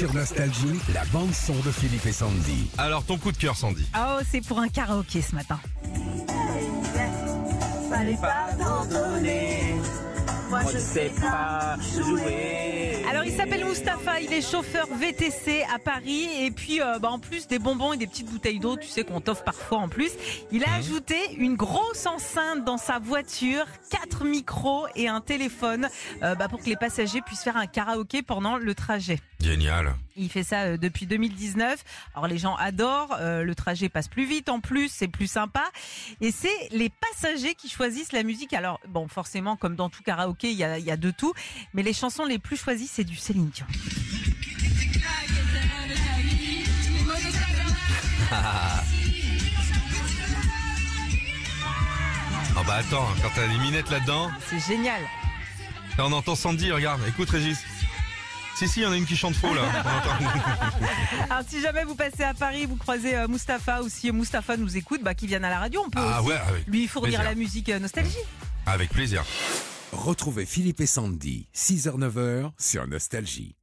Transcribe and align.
Sur 0.00 0.14
Nostalgie, 0.14 0.80
la 0.94 1.04
bande-son 1.12 1.52
de 1.56 1.70
Philippe 1.70 2.06
et 2.06 2.12
Sandy. 2.12 2.70
Alors, 2.78 3.04
ton 3.04 3.18
coup 3.18 3.32
de 3.32 3.36
cœur, 3.36 3.54
Sandy? 3.54 3.86
Oh, 3.94 4.20
c'est 4.26 4.40
pour 4.40 4.58
un 4.58 4.68
karaoké 4.68 5.20
ce 5.20 5.34
matin. 5.34 5.60
Fallait 7.90 8.16
pas 8.16 8.46
abandonner. 8.50 9.74
Moi 10.48 10.62
je 10.72 10.78
sais 10.78 11.12
pas 11.20 11.76
jouer. 11.94 12.59
S'appelle 13.40 13.64
Mustapha, 13.64 14.20
il 14.20 14.34
est 14.34 14.42
chauffeur 14.42 14.86
VTC 14.92 15.64
à 15.74 15.78
Paris 15.78 16.28
et 16.42 16.50
puis 16.50 16.82
euh, 16.82 16.98
bah, 16.98 17.08
en 17.08 17.18
plus 17.18 17.48
des 17.48 17.58
bonbons 17.58 17.94
et 17.94 17.96
des 17.96 18.06
petites 18.06 18.30
bouteilles 18.30 18.58
d'eau, 18.58 18.76
tu 18.76 18.86
sais 18.86 19.02
qu'on 19.02 19.22
t'offre 19.22 19.44
parfois 19.44 19.78
en 19.78 19.88
plus, 19.88 20.10
il 20.52 20.62
a 20.62 20.74
ajouté 20.74 21.16
une 21.38 21.54
grosse 21.56 22.04
enceinte 22.04 22.66
dans 22.66 22.76
sa 22.76 22.98
voiture, 22.98 23.64
quatre 23.90 24.26
micros 24.26 24.88
et 24.94 25.08
un 25.08 25.22
téléphone 25.22 25.88
euh, 26.22 26.34
bah, 26.34 26.48
pour 26.48 26.60
que 26.60 26.66
les 26.66 26.76
passagers 26.76 27.22
puissent 27.22 27.42
faire 27.42 27.56
un 27.56 27.66
karaoké 27.66 28.20
pendant 28.20 28.58
le 28.58 28.74
trajet. 28.74 29.20
Génial. 29.40 29.94
Il 30.20 30.28
fait 30.28 30.42
ça 30.42 30.60
euh, 30.64 30.76
depuis 30.76 31.06
2019. 31.06 31.82
Alors 32.14 32.26
les 32.28 32.36
gens 32.36 32.54
adorent, 32.56 33.16
euh, 33.20 33.42
le 33.42 33.54
trajet 33.54 33.88
passe 33.88 34.06
plus 34.06 34.26
vite 34.26 34.50
en 34.50 34.60
plus, 34.60 34.90
c'est 34.92 35.08
plus 35.08 35.26
sympa. 35.30 35.64
Et 36.20 36.30
c'est 36.30 36.68
les 36.72 36.90
passagers 36.90 37.54
qui 37.54 37.70
choisissent 37.70 38.12
la 38.12 38.22
musique. 38.22 38.52
Alors 38.52 38.80
bon, 38.86 39.08
forcément, 39.08 39.56
comme 39.56 39.76
dans 39.76 39.88
tout 39.88 40.02
karaoké, 40.02 40.50
il 40.50 40.58
y 40.58 40.64
a, 40.64 40.78
il 40.78 40.84
y 40.84 40.90
a 40.90 40.98
de 40.98 41.10
tout. 41.10 41.32
Mais 41.72 41.82
les 41.82 41.94
chansons 41.94 42.26
les 42.26 42.38
plus 42.38 42.56
choisies, 42.58 42.86
c'est 42.86 43.04
du 43.04 43.16
Céline 43.16 43.48
Dion. 43.48 43.66
Ah 52.56 52.62
bah 52.66 52.74
attends, 52.76 53.06
quand 53.22 53.30
t'as 53.34 53.46
des 53.48 53.58
minettes 53.58 53.90
là-dedans, 53.90 54.30
C'est 54.48 54.60
génial. 54.60 55.00
là, 55.96 56.06
on 56.06 56.12
entend 56.12 56.34
Sandy, 56.34 56.70
regarde, 56.72 57.00
écoute 57.08 57.30
Régis. 57.30 57.58
Si, 58.60 58.68
si, 58.68 58.80
il 58.80 58.82
y 58.82 58.86
en 58.86 58.92
a 58.92 58.96
une 58.98 59.06
qui 59.06 59.16
chante 59.16 59.34
faux 59.36 59.54
là. 59.54 59.62
Alors 61.30 61.44
si 61.48 61.62
jamais 61.62 61.82
vous 61.84 61.94
passez 61.94 62.24
à 62.24 62.34
Paris, 62.34 62.66
vous 62.66 62.76
croisez 62.76 63.16
euh, 63.16 63.26
Mustapha 63.26 63.80
ou 63.80 63.88
si 63.88 64.12
Mustapha 64.12 64.58
nous 64.58 64.76
écoute, 64.76 65.00
bah, 65.02 65.14
qu'il 65.14 65.28
vienne 65.28 65.46
à 65.46 65.48
la 65.48 65.60
radio, 65.60 65.82
on 65.86 65.88
peut 65.88 65.98
Ah 65.98 66.20
aussi 66.20 66.28
ouais, 66.28 66.36
avec 66.46 66.66
lui 66.66 66.86
fournir 66.86 67.20
plaisir. 67.20 67.30
la 67.30 67.34
musique 67.34 67.70
euh, 67.70 67.78
nostalgie. 67.78 68.18
Avec 68.66 68.90
plaisir. 68.90 69.24
Retrouvez 69.92 70.44
Philippe 70.44 70.82
et 70.82 70.86
Sandy, 70.86 71.48
6h-9h 71.56 72.50
sur 72.58 72.86
Nostalgie. 72.86 73.56